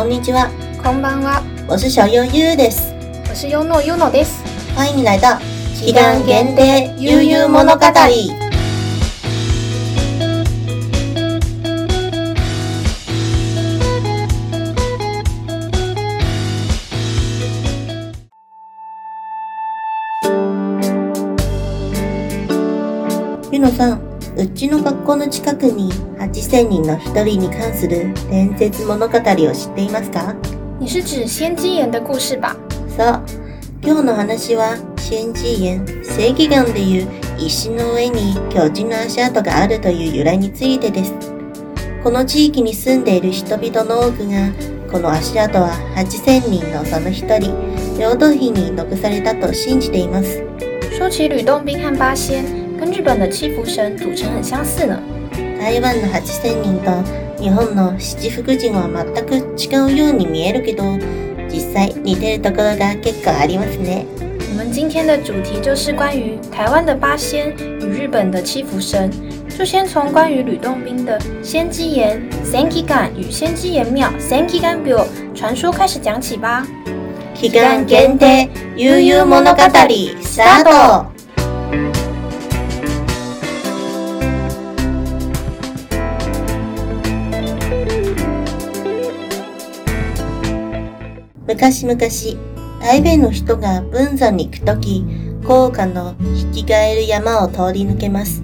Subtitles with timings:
[0.00, 0.48] こんにちは。
[0.82, 1.42] こんばんは。
[1.68, 2.90] 我是小悠悠です。
[3.28, 4.42] 我是悠诺悠のです。
[4.74, 5.38] 欢迎来到
[5.76, 7.78] 期間限定悠悠物語。
[23.52, 30.34] ゆのさん、うちの学校の近くに8000人の1人に関する伝説物語を知っていますか
[30.78, 32.56] 你是指先知炎的故事吧
[32.96, 33.22] そう。
[33.82, 37.08] 今日の話は先知炎、正義眼でいう
[37.38, 41.14] 石の上に巨人の足跡があるという由来についてです。
[42.02, 44.52] この地域に住んでいる人々の多くが
[44.90, 47.54] この足跡は8000人のその一人、
[47.98, 50.42] 領土碑に残されたと信じています。
[50.98, 52.59] 说起吕洞宾和八仙。
[52.80, 54.98] 跟日本的七福神组成很相似呢。
[55.60, 56.90] 台湾的八仙と
[57.38, 60.82] 日本の七福神は全く違うように見えるけど、
[61.50, 64.06] 実際似てるところが結構ありますね。
[64.48, 69.10] 我们今天的主题就是关于台湾的八仙与日本的七福神，
[69.58, 74.66] 就先从关于吕洞宾的仙姬岩 s a n k i g a n 与仙姬岩庙 s a n k i g
[74.66, 76.66] a n b i l l 传说开始讲起吧。
[77.34, 79.44] 期間限定悠悠物語
[80.22, 81.19] スタート。
[91.52, 91.98] 昔々、
[92.80, 95.04] 大弁の人が文山に行くとき、
[95.44, 96.14] 高架の
[96.52, 98.40] 引き換える山を通り抜けます。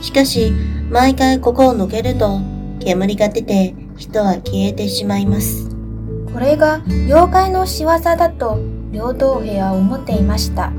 [0.00, 0.50] しかし、
[0.90, 2.40] 毎回ここを抜けると、
[2.80, 5.68] 煙が出て人は消えてしまいます。
[6.32, 8.58] これが妖怪の仕業だと、
[8.90, 10.72] 両道兵は思っていました。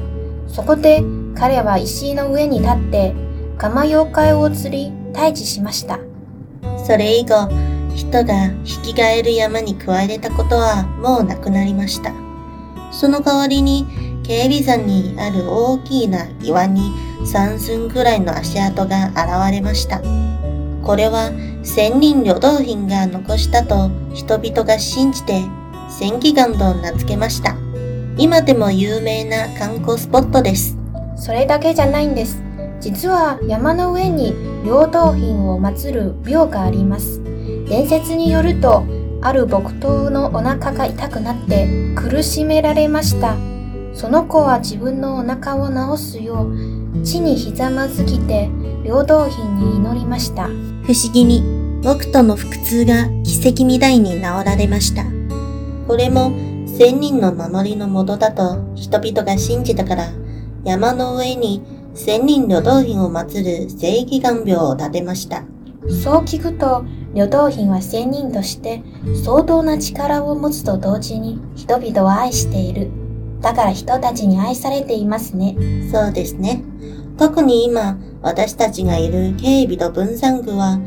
[0.50, 1.02] そこで
[1.34, 3.16] 彼は石の上に立って、
[3.58, 5.98] ガマ妖怪を釣り退治しました。
[6.86, 7.50] それ以後、
[7.96, 12.12] 人が引き換える山に加えれたことはもうなくなりました。
[12.92, 13.86] その代わりに、
[14.24, 16.92] 警備山にある大きな岩に
[17.26, 20.00] 3寸くらいの足跡が現れました。
[20.82, 21.32] これは
[21.64, 25.44] 千人旅道品が残したと人々が信じて、
[25.90, 27.56] 千祈願と名付けました。
[28.18, 30.78] 今でも有名な観光スポットです。
[31.18, 32.42] それだけじゃないんです。
[32.80, 34.34] 実は山の上に
[34.66, 37.23] 両道品を祀る廟があります。
[37.70, 38.84] 伝説によると
[39.22, 43.36] ある木刀のお腹が痛くなって苦しめられました
[43.94, 48.50] その子は自分のお腹を治すよう地にひざまずきて
[48.84, 51.42] 平等品に祈りました不思議に
[51.82, 55.04] 僕との腹痛が奇跡みたいに治られました
[55.88, 56.32] これも
[56.68, 60.08] 千人の守りのもとだと人々が信じたから
[60.66, 61.62] 山の上に
[61.94, 65.44] 千人両道品を祀る正義眼病を建てました
[65.90, 66.84] そう聞くと
[67.16, 68.82] 与党品は仙人として
[69.24, 72.90] 相当な力を持つと同時に人々は愛している。
[73.42, 75.56] だから人たちに愛されていますね。
[75.92, 76.64] そうですね。
[77.20, 80.80] 特に今、私たちがいる警備と分散具は、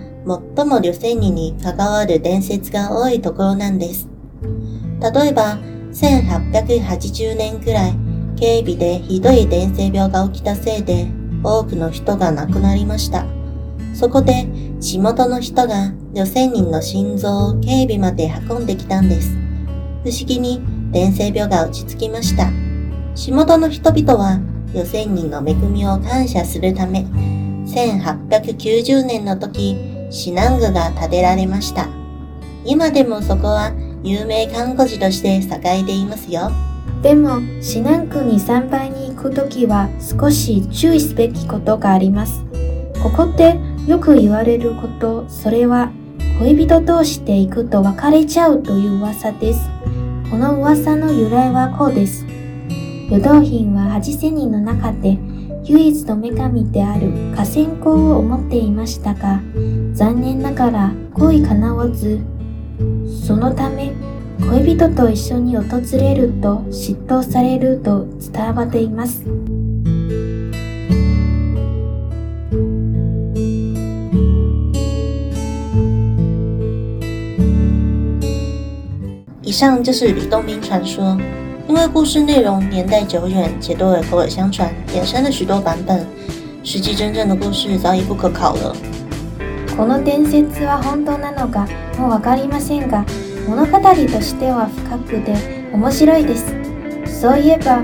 [0.56, 4.08] 最も旅仙人に関わる伝説が多いところなんです。
[5.00, 5.58] 例えば、
[5.93, 7.94] 1880年くらい、
[8.37, 11.06] 警備でひどい伝染病が起きたせいで、
[11.44, 13.26] 多くの人が亡くなりました。
[13.97, 14.47] そこで
[14.79, 19.31] 地元の人が女性人の心臓を警備まで運んできたんです。
[20.05, 20.61] 不思議に
[20.93, 22.51] 伝染病が落ち着きました。
[23.15, 24.39] 地元の人々は
[24.75, 27.06] 女性人の恵みを感謝するため、
[27.65, 29.71] 1890年の時、
[30.12, 31.89] 指南宮が建てられました。
[32.67, 33.73] 今でもそこは
[34.05, 36.51] 有名看護師として栄えていますよ。
[37.03, 42.45] でも、指南区に参拝に行く時は少し注意すべきことがあります。
[43.03, 43.56] ここって
[43.87, 45.93] よく言われること、それは
[46.41, 49.71] 恋人同士で行くと別れちゃうという噂です。
[50.29, 52.27] この噂の由来はこうです。
[53.09, 55.17] 与道品は八千人の中で
[55.67, 59.41] 唯一の女神である河川公を思っていましたが、
[59.93, 62.19] 残念ながら恋叶わず、
[63.25, 63.93] そのため
[64.50, 69.23] 恋人と一緒に訪れると嫉妬されると伝わっています。
[79.56, 81.17] 上就是李洞宾传说，
[81.67, 86.05] 因为故事内容年代久远且多为口耳相传，衍生了许多版本。
[86.62, 88.76] 实际真正的故事早已不可考了。
[89.75, 91.67] この伝説は本当なのか
[91.99, 93.03] もうわかりませんが、
[93.49, 95.35] 物語としては深くで
[95.73, 96.37] 面白いで
[97.06, 97.23] す。
[97.23, 97.81] そういえば、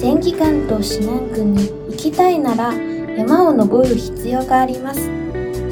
[0.00, 2.72] 戦技館と指南軍に行きたいなら
[3.16, 5.10] 山を登る必要があります。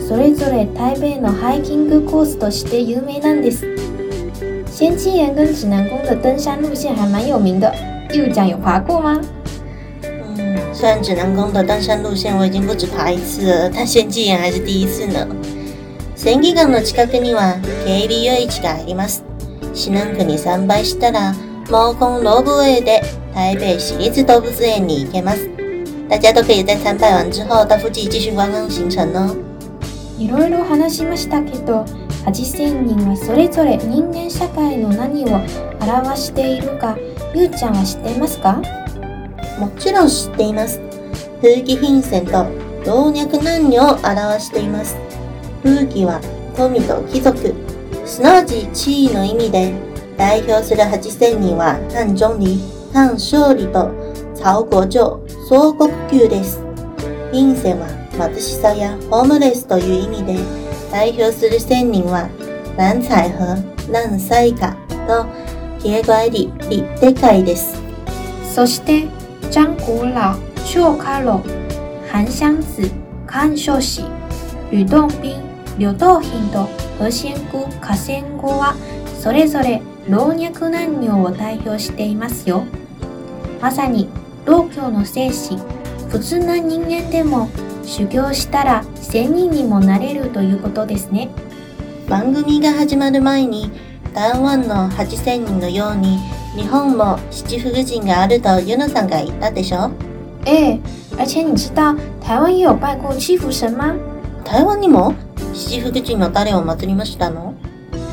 [0.08, 3.93] それぞれ台北のハイキングコースとして有名なんです。
[4.74, 7.72] 仙迹岩跟指南宫的登山路线还蛮有名的，
[8.12, 9.20] 右讲有爬过吗？
[10.36, 15.24] 嗯，虽然指南宫的登山路线我已经不止爬一次，但仙迹岩还是第一次呢。
[16.16, 17.54] 仙迹岩の近くには
[17.86, 19.22] K B U H があります。
[19.72, 21.32] 指南宮に参拝したら、
[21.70, 23.00] 毛公老布へで
[23.32, 25.48] 台北市立動物園に行けます。
[26.08, 29.36] 大家都可以在参拜完之后到附近继续观光行程哦。
[30.18, 31.84] いろいろ話しましたけど。
[32.26, 35.36] 8000人はそれぞれ人間社会の何を
[35.80, 36.96] 表しているか
[37.34, 38.62] ゆうちゃんは知っていますか
[39.58, 40.80] もちろん知っています
[41.42, 42.32] 風紀貧線と
[42.86, 44.96] 老若男女を表しています
[45.62, 46.20] 風紀は
[46.56, 47.54] 富と貴族
[48.06, 49.74] すなわち地位の意味で
[50.16, 52.58] 代表する8000人は漢中理、
[52.92, 53.90] 漢勝利と
[54.34, 56.62] 曹国城、総国級です。
[57.32, 57.88] 貧線は
[58.32, 60.63] 貧しさやホームレスという意味で
[60.94, 62.28] 代表する仙人は、
[62.78, 63.56] 南彩和、
[63.88, 64.76] 南彩雅
[65.08, 65.26] と、
[65.82, 67.74] ひえがえり、立定会です。
[68.54, 69.08] そして、
[69.50, 71.40] 張古老、張家老、
[72.12, 72.88] 韓湘子、
[73.26, 74.04] 韓少子、
[74.70, 75.34] 吕洞賓、
[75.78, 76.68] 柳道賓と
[77.00, 78.76] 何仙姑、河仙姑は、
[79.20, 82.62] それぞれ老若男女を代表していますよ。
[83.60, 84.08] まさに、
[84.46, 85.60] 道教の精神、
[86.08, 87.48] 普通な人間でも
[87.86, 91.28] 修行したら1000人にもなれるということですね
[92.08, 93.70] 番組が始まる前に
[94.12, 96.18] 台湾の8000人のように
[96.56, 99.90] 日本も七福神があるとユノさんが言ったでしょ
[100.46, 100.80] ええ、
[101.18, 103.94] 而且你知道台湾也有拜过七福神吗
[104.44, 105.14] 台湾にも
[105.52, 107.54] 七福神の誰を祀りましたの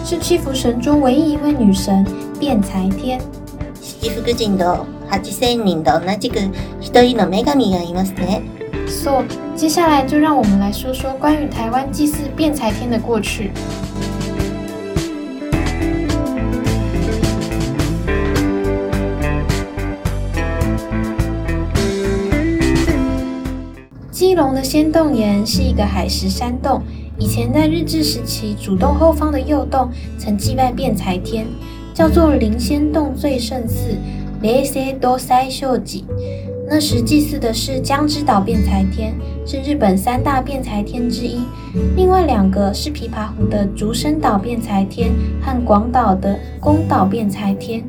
[0.04, 2.06] 是七福神中唯一一位女神
[2.40, 3.20] 弁才天
[3.82, 6.40] 七福神と8000人と同じく
[6.80, 8.61] 一人の女神がいますね
[9.56, 13.52] 接下来就让我们来说说关于台湾祭祀变才天的过去。
[24.12, 26.82] 基隆的仙洞岩是一个海蚀山洞，
[27.18, 31.48] 以前在日治时期，主洞后方的右洞曾祭拜变才天，
[31.94, 33.96] 叫做灵仙洞最胜寺
[34.44, 36.04] （雷山多塞秀寺）。
[36.74, 39.14] 那时祭祀的是江之岛辩才天，
[39.46, 41.42] 是日本三大辩才天之一，
[41.98, 47.84] 另外两个是琵琶湖的竹生岛辩才天和广岛的宫岛辩才天。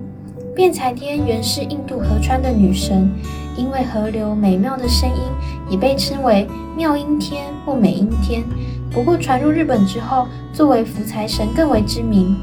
[0.52, 3.08] 辩才天原是印度河川的女神，
[3.56, 5.22] 因为河流美妙的声音，
[5.70, 6.44] 也被称为
[6.76, 8.42] 妙音天或美音天。
[8.90, 12.34] 不过传入日本之后，作为福财神更为知名。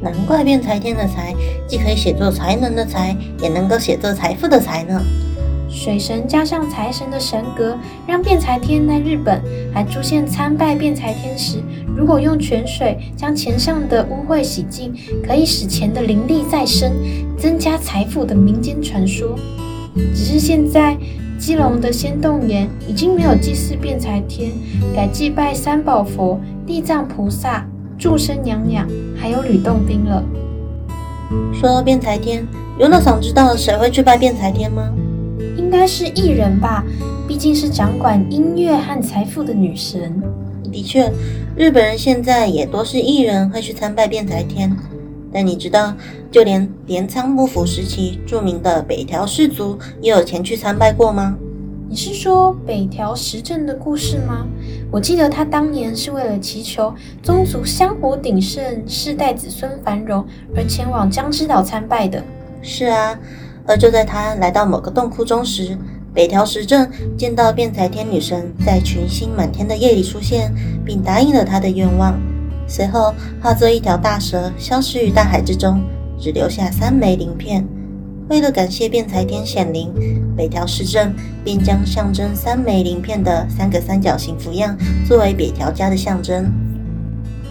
[0.00, 1.34] 难怪辩才天的才
[1.66, 5.02] 既可以写作才能的才，也能够写作财富的财呢。
[5.68, 7.76] 水神加上财神的神格，
[8.06, 9.40] 让变财天在日本
[9.72, 11.58] 还出现参拜变财天时。
[11.96, 14.92] 如果用泉水将钱上的污秽洗净，
[15.26, 16.92] 可以使钱的灵力再生，
[17.36, 19.36] 增加财富的民间传说。
[20.14, 20.96] 只是现在，
[21.38, 24.50] 基隆的仙洞岩已经没有祭祀变财天，
[24.94, 27.64] 改祭拜三宝佛、地藏菩萨、
[27.98, 30.22] 注生娘娘，还有吕洞宾了。
[31.52, 32.46] 说到变财天，
[32.78, 34.90] 游乐场知道谁会去拜变财天吗？
[35.58, 36.84] 应该是艺人吧，
[37.26, 40.22] 毕竟是掌管音乐和财富的女神。
[40.72, 41.10] 的确，
[41.56, 44.74] 日本人现在也多是艺人会去参拜便财天。
[45.32, 45.92] 但你知道，
[46.30, 51.36] 就连镰仓幕府时期著名的北条氏族也有前去参拜过吗？
[51.90, 54.46] 你是说北条时政的故事吗？
[54.92, 60.24] 我记得他当年是为了祈求宗族香火鼎盛、世代子孙繁荣
[60.54, 62.22] 而前往江之岛参拜的。
[62.62, 63.18] 是啊。
[63.68, 65.76] 而就在他来到某个洞窟中时，
[66.14, 70.50] 北条时政见到辩才天女神在群星满天的夜里出现，
[70.86, 72.18] 并答应了他的愿望。
[72.66, 75.82] 随后化作一条大蛇消失于大海之中，
[76.18, 77.62] 只留下三枚鳞片。
[78.30, 79.92] 为了感谢辩才天显灵，
[80.34, 84.74] 北条时政便将象征三枚鳞片的三个三角形符样
[85.06, 86.50] 作为北条家的象征。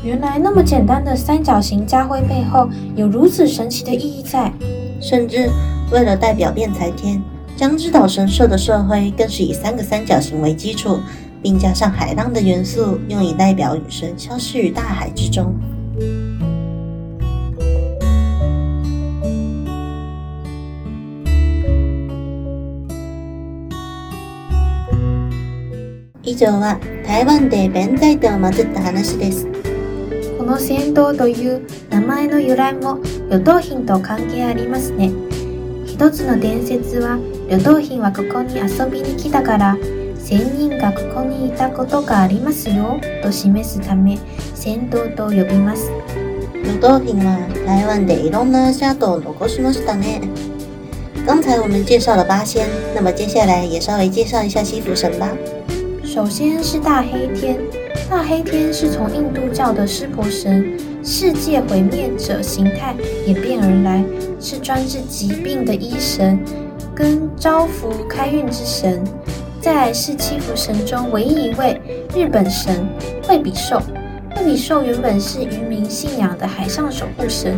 [0.04, 4.52] 原来那么简单的三角形家徽背后有如此神奇的意义在，
[5.00, 5.48] 甚至。
[5.92, 7.22] 为了代表炼才天
[7.56, 11.00] 将之岛神社的社徽，更是以三个三角形为基础，
[11.42, 15.56] 并加上海浪的元素，用以代表雨神消失于大海之中。
[26.22, 26.62] 以上
[27.06, 27.98] 台湾弁天
[30.40, 33.00] この戦闘という名前の由来も
[33.32, 35.27] 与党品と関係ありますね。
[36.00, 37.18] 一つの伝説は
[37.50, 39.76] 旅道品はここに遊びに来たから
[40.16, 44.16] 仙人がここにいたことがありますよと示すため
[44.54, 45.90] 仙道と呼びます
[46.54, 50.22] 旅道品は台湾でいろんな家都を残しましたね
[51.26, 55.28] 刚才我们介绍了八仙，那么接下来也稍微介绍一下西府神吧。
[56.06, 57.60] 首先是大黑天，
[58.10, 60.78] 大黑天是从印度教的湿婆神
[61.10, 62.94] 世界毁灭者形态
[63.26, 64.04] 演变而来，
[64.42, 66.38] 是专治疾病的医神，
[66.94, 69.02] 跟招福开运之神，
[69.62, 71.80] 在是七福神中唯一一位
[72.14, 72.86] 日本神。
[73.24, 73.80] 惠比寿，
[74.36, 77.56] 惠比寿原本是渔民信仰的海上守护神，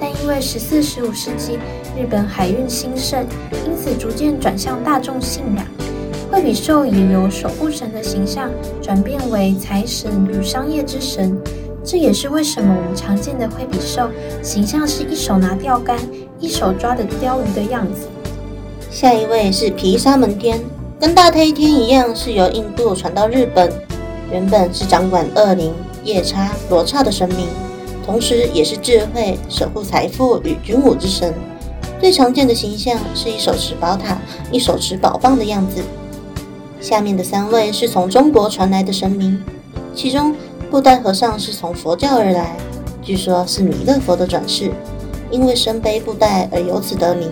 [0.00, 1.56] 但因为十四、十五世纪
[1.94, 3.22] 日本海运兴盛，
[3.66, 5.66] 因此逐渐转向大众信仰。
[6.32, 11.38] 惠比寿也由守护神的形象转变为财神与商业之神。
[11.84, 14.10] 这也是为什么我们常见的挥笔兽
[14.42, 15.98] 形象是一手拿钓竿，
[16.40, 18.08] 一手抓的钓鱼的样子。
[18.90, 20.60] 下一位是毗沙门天，
[21.00, 23.70] 跟大黑天一样是由印度传到日本，
[24.30, 25.72] 原本是掌管恶灵、
[26.04, 27.46] 夜叉、罗刹的神明，
[28.04, 31.32] 同时也是智慧、守护财富与军武之神。
[32.00, 34.18] 最常见的形象是一手持宝塔，
[34.50, 35.82] 一手持宝棒的样子。
[36.80, 39.40] 下面的三位是从中国传来的神明，
[39.94, 40.34] 其中。
[40.70, 42.54] 布袋和尚是从佛教而来，
[43.00, 44.70] 据说是弥勒佛的转世，
[45.30, 47.30] 因为身背布袋而由此得名，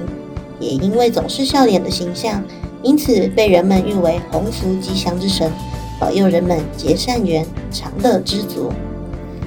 [0.58, 2.42] 也因为总是笑脸的形象，
[2.82, 5.52] 因此被人们誉为鸿福吉祥之神，
[6.00, 8.72] 保佑人们结善缘，长乐知足。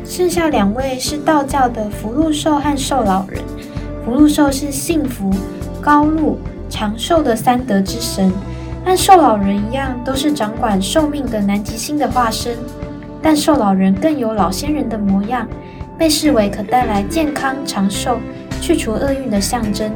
[0.05, 3.41] 剩下两位是道教的福禄寿和寿老人。
[4.05, 5.31] 福禄寿是幸福、
[5.81, 6.37] 高禄、
[6.69, 8.31] 长寿的三德之神，
[8.85, 12.53] 和寿老人一样，都是掌管寿命的南极星的化身。
[13.21, 15.47] 但寿老人更有老仙人的模样，
[15.97, 18.19] 被视为可带来健康长寿、
[18.61, 19.91] 去除厄运的象征。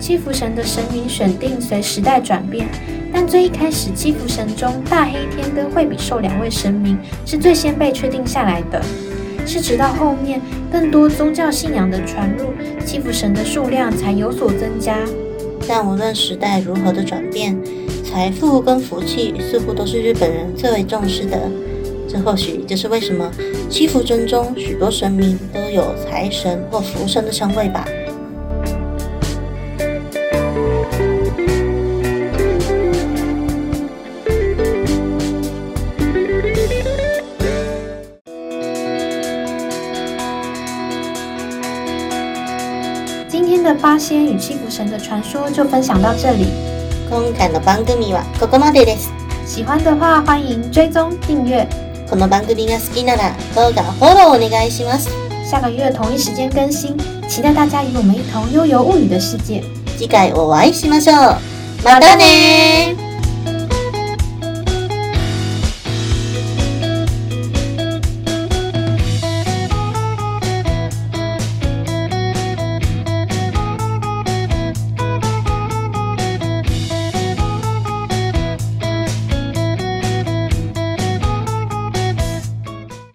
[0.00, 2.68] 七福神的神明选定随时代转变，
[3.12, 8.80] 但最一开始，七福神中大黑天跟惠比寿两位神明是最先被确定下来的。
[9.46, 10.38] 是直到后面
[10.70, 12.46] 更多宗教信仰的传入，
[12.84, 14.98] 七福神的数量才有所增加。
[15.66, 17.58] 但无论时代如何的转变，
[18.04, 21.48] 财富跟福气似乎都是日本人最为重视的。
[22.08, 23.30] 这或许就是为什么
[23.68, 27.84] 七福尊中许多神明都有财神或福神的称谓吧。
[43.28, 46.46] 今天的八仙与七福神的传说就分享到这里。
[49.46, 51.68] 喜欢的话，欢迎追踪订阅。
[52.08, 55.08] この番組が好きなら動画フォローお願いします。
[55.44, 56.96] 下个月同一時間更新，
[57.28, 59.62] 期待大家与我们一同悠游物语的世界。
[59.98, 61.36] 次回お会いしましょう。
[61.84, 63.07] またね